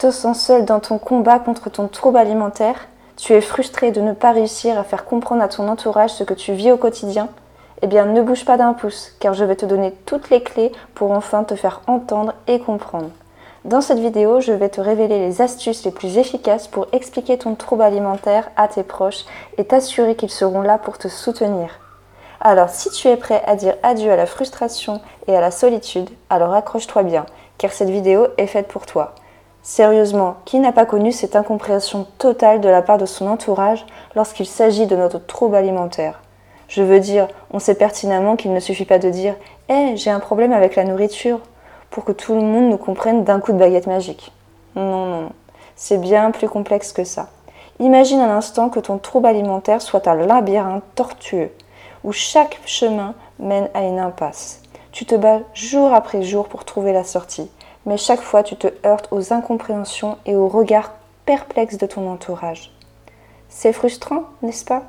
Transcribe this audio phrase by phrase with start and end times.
[0.00, 4.14] te sens seul dans ton combat contre ton trouble alimentaire Tu es frustré de ne
[4.14, 7.28] pas réussir à faire comprendre à ton entourage ce que tu vis au quotidien
[7.82, 10.72] Eh bien, ne bouge pas d'un pouce, car je vais te donner toutes les clés
[10.94, 13.10] pour enfin te faire entendre et comprendre.
[13.66, 17.54] Dans cette vidéo, je vais te révéler les astuces les plus efficaces pour expliquer ton
[17.54, 19.26] trouble alimentaire à tes proches
[19.58, 21.78] et t'assurer qu'ils seront là pour te soutenir.
[22.40, 26.08] Alors, si tu es prêt à dire adieu à la frustration et à la solitude,
[26.30, 27.26] alors accroche-toi bien,
[27.58, 29.14] car cette vidéo est faite pour toi.
[29.62, 33.84] Sérieusement, qui n'a pas connu cette incompréhension totale de la part de son entourage
[34.16, 36.22] lorsqu'il s'agit de notre trouble alimentaire?
[36.68, 39.34] Je veux dire, on sait pertinemment qu'il ne suffit pas de dire
[39.68, 41.40] Hé, j'ai un problème avec la nourriture
[41.90, 44.32] pour que tout le monde nous comprenne d'un coup de baguette magique.
[44.76, 45.32] Non, non, non.
[45.76, 47.28] C'est bien plus complexe que ça.
[47.80, 51.50] Imagine un instant que ton trouble alimentaire soit un labyrinthe tortueux,
[52.04, 54.62] où chaque chemin mène à une impasse.
[54.92, 57.50] Tu te bats jour après jour pour trouver la sortie
[57.86, 60.92] mais chaque fois tu te heurtes aux incompréhensions et aux regards
[61.26, 62.72] perplexes de ton entourage.
[63.48, 64.84] C'est frustrant, n'est-ce pas?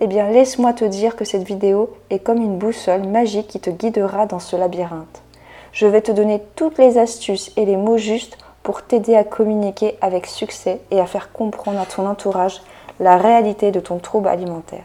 [0.00, 3.70] Eh bien, laisse-moi te dire que cette vidéo est comme une boussole magique qui te
[3.70, 5.22] guidera dans ce labyrinthe.
[5.72, 9.96] Je vais te donner toutes les astuces et les mots justes pour t'aider à communiquer
[10.00, 12.60] avec succès et à faire comprendre à ton entourage
[12.98, 14.84] la réalité de ton trouble alimentaire.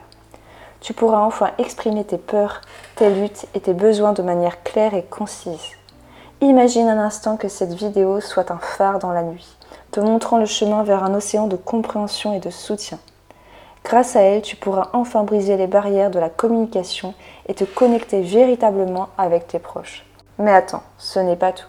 [0.81, 2.61] Tu pourras enfin exprimer tes peurs,
[2.95, 5.78] tes luttes et tes besoins de manière claire et concise.
[6.41, 9.57] Imagine un instant que cette vidéo soit un phare dans la nuit,
[9.91, 12.97] te montrant le chemin vers un océan de compréhension et de soutien.
[13.83, 17.13] Grâce à elle, tu pourras enfin briser les barrières de la communication
[17.47, 20.05] et te connecter véritablement avec tes proches.
[20.37, 21.67] Mais attends, ce n'est pas tout.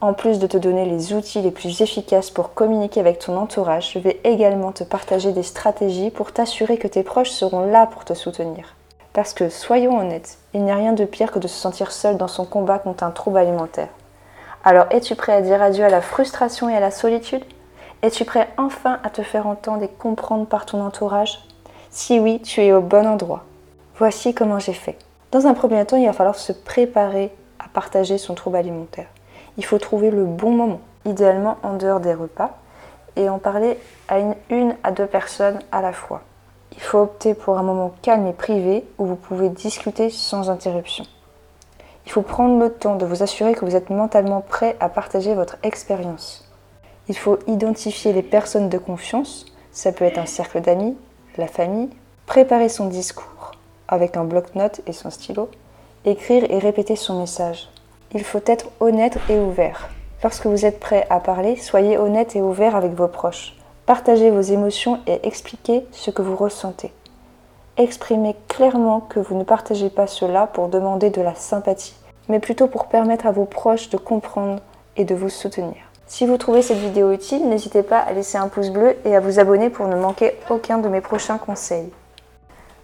[0.00, 3.90] En plus de te donner les outils les plus efficaces pour communiquer avec ton entourage,
[3.94, 8.04] je vais également te partager des stratégies pour t'assurer que tes proches seront là pour
[8.04, 8.76] te soutenir.
[9.14, 12.16] Parce que, soyons honnêtes, il n'y a rien de pire que de se sentir seul
[12.18, 13.88] dans son combat contre un trouble alimentaire.
[14.64, 17.42] Alors es-tu prêt à dire adieu à la frustration et à la solitude?
[18.02, 21.40] Es-tu prêt enfin à te faire entendre et comprendre par ton entourage?
[21.90, 23.44] Si oui, tu es au bon endroit.
[23.96, 24.96] Voici comment j'ai fait.
[25.32, 29.08] Dans un premier temps, il va falloir se préparer à partager son trouble alimentaire.
[29.56, 32.50] Il faut trouver le bon moment, idéalement en dehors des repas,
[33.16, 33.78] et en parler
[34.08, 36.22] à une, à deux personnes à la fois.
[36.72, 41.04] Il faut opter pour un moment calme et privé où vous pouvez discuter sans interruption.
[42.12, 45.34] Il faut prendre le temps de vous assurer que vous êtes mentalement prêt à partager
[45.34, 46.46] votre expérience.
[47.08, 50.94] Il faut identifier les personnes de confiance, ça peut être un cercle d'amis,
[51.38, 51.88] la famille,
[52.26, 53.52] préparer son discours
[53.88, 55.48] avec un bloc-notes et son stylo,
[56.04, 57.70] écrire et répéter son message.
[58.12, 59.88] Il faut être honnête et ouvert.
[60.22, 63.56] Lorsque vous êtes prêt à parler, soyez honnête et ouvert avec vos proches.
[63.86, 66.92] Partagez vos émotions et expliquez ce que vous ressentez.
[67.78, 71.94] Exprimez clairement que vous ne partagez pas cela pour demander de la sympathie,
[72.28, 74.60] mais plutôt pour permettre à vos proches de comprendre
[74.96, 75.76] et de vous soutenir.
[76.06, 79.20] Si vous trouvez cette vidéo utile, n'hésitez pas à laisser un pouce bleu et à
[79.20, 81.90] vous abonner pour ne manquer aucun de mes prochains conseils.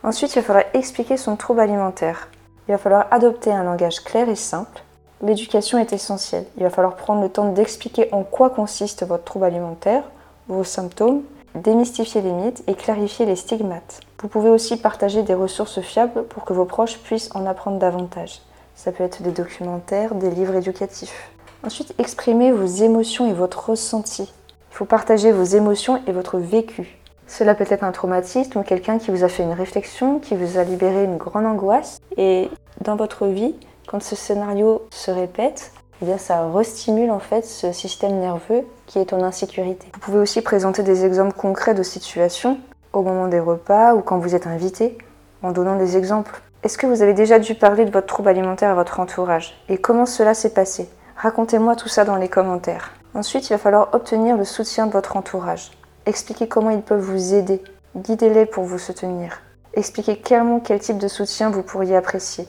[0.02, 2.28] Ensuite, il va falloir expliquer son trouble alimentaire.
[2.68, 4.82] Il va falloir adopter un langage clair et simple.
[5.20, 6.46] L'éducation est essentielle.
[6.56, 10.04] Il va falloir prendre le temps d'expliquer en quoi consiste votre trouble alimentaire,
[10.46, 11.22] vos symptômes,
[11.54, 14.00] démystifier les mythes et clarifier les stigmates.
[14.22, 18.40] Vous pouvez aussi partager des ressources fiables pour que vos proches puissent en apprendre davantage.
[18.78, 21.32] Ça peut être des documentaires, des livres éducatifs.
[21.66, 24.32] Ensuite, exprimez vos émotions et votre ressenti.
[24.70, 26.96] Il faut partager vos émotions et votre vécu.
[27.26, 30.58] Cela peut être un traumatisme ou quelqu'un qui vous a fait une réflexion, qui vous
[30.58, 31.98] a libéré une grande angoisse.
[32.16, 32.48] Et
[32.80, 33.56] dans votre vie,
[33.88, 39.00] quand ce scénario se répète, eh bien ça restimule en fait ce système nerveux qui
[39.00, 39.88] est en insécurité.
[39.94, 42.60] Vous pouvez aussi présenter des exemples concrets de situations
[42.92, 44.96] au moment des repas ou quand vous êtes invité
[45.42, 46.40] en donnant des exemples.
[46.64, 49.78] Est-ce que vous avez déjà dû parler de votre trouble alimentaire à votre entourage et
[49.78, 50.90] comment cela s'est passé?
[51.16, 52.94] Racontez-moi tout ça dans les commentaires.
[53.14, 55.70] Ensuite, il va falloir obtenir le soutien de votre entourage.
[56.04, 57.62] Expliquez comment ils peuvent vous aider.
[57.96, 59.40] Guidez-les pour vous soutenir.
[59.74, 62.48] Expliquez clairement quel type de soutien vous pourriez apprécier.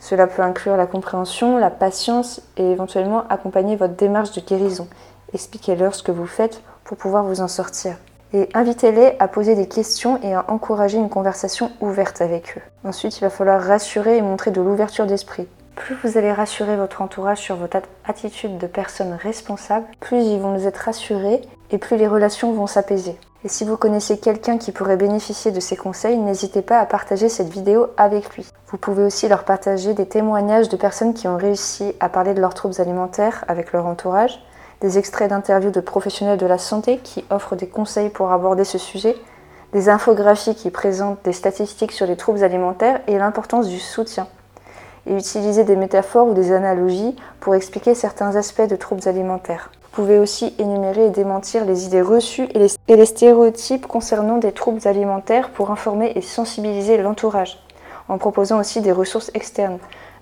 [0.00, 4.88] Cela peut inclure la compréhension, la patience et éventuellement accompagner votre démarche de guérison.
[5.34, 7.96] Expliquez-leur ce que vous faites pour pouvoir vous en sortir.
[8.36, 12.60] Et invitez-les à poser des questions et à encourager une conversation ouverte avec eux.
[12.84, 15.48] Ensuite, il va falloir rassurer et montrer de l'ouverture d'esprit.
[15.74, 20.52] Plus vous allez rassurer votre entourage sur votre attitude de personne responsable, plus ils vont
[20.52, 21.40] nous être rassurés
[21.70, 23.18] et plus les relations vont s'apaiser.
[23.42, 27.30] Et si vous connaissez quelqu'un qui pourrait bénéficier de ces conseils, n'hésitez pas à partager
[27.30, 28.46] cette vidéo avec lui.
[28.66, 32.42] Vous pouvez aussi leur partager des témoignages de personnes qui ont réussi à parler de
[32.42, 34.42] leurs troubles alimentaires avec leur entourage,
[34.80, 38.78] des extraits d'interviews de professionnels de la santé qui offrent des conseils pour aborder ce
[38.78, 39.16] sujet,
[39.72, 44.26] des infographies qui présentent des statistiques sur les troubles alimentaires et l'importance du soutien,
[45.06, 49.70] et utiliser des métaphores ou des analogies pour expliquer certains aspects de troubles alimentaires.
[49.82, 54.86] Vous pouvez aussi énumérer et démentir les idées reçues et les, stéréotypes concernant des troubles
[54.86, 57.58] alimentaires pour informer et sensibiliser l'entourage,
[58.08, 59.78] en proposant aussi des ressources externes,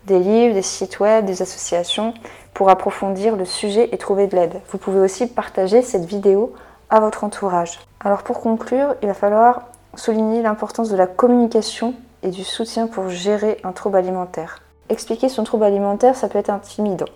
[0.06, 2.14] des livres, des sites web, des associations,
[2.52, 4.60] pour approfondir le sujet et trouver de l'aide.
[4.70, 6.52] Vous pouvez aussi partager cette vidéo
[6.90, 7.80] à votre entourage.
[8.00, 9.62] Alors pour conclure, il va falloir
[9.96, 14.60] souligner l'importance de la communication et du soutien pour gérer un trouble alimentaire.
[14.88, 17.06] Expliquer son trouble alimentaire, ça peut être intimidant,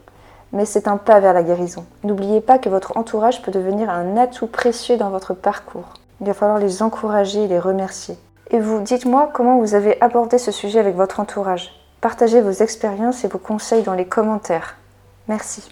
[0.52, 1.84] mais c'est un pas vers la guérison.
[2.02, 5.94] N'oubliez pas que votre entourage peut devenir un atout précieux dans votre parcours.
[6.20, 8.16] Il va falloir les encourager et les remercier.
[8.50, 11.77] Et vous, dites-moi comment vous avez abordé ce sujet avec votre entourage.
[12.00, 14.76] Partagez vos expériences et vos conseils dans les commentaires.
[15.26, 15.68] Merci.